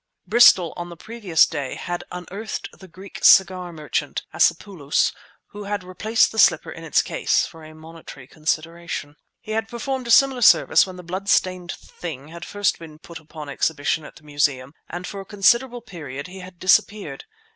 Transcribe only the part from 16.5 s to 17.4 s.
disappeared.